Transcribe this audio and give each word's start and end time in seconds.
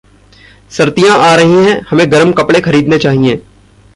सर्दियाँ 0.71 1.17
आ 1.17 1.35
रहीं 1.35 1.65
हैं, 1.65 1.81
हमें 1.89 2.11
गरम 2.11 2.31
कपड़े 2.31 2.61
खरीदने 2.61 2.97
चाहिएँ। 2.97 3.41